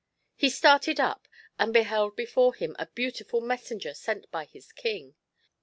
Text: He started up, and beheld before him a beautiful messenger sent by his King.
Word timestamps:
He 0.35 0.49
started 0.49 0.99
up, 0.99 1.27
and 1.59 1.71
beheld 1.71 2.15
before 2.15 2.55
him 2.55 2.75
a 2.79 2.87
beautiful 2.87 3.39
messenger 3.39 3.93
sent 3.93 4.31
by 4.31 4.45
his 4.45 4.71
King. 4.71 5.13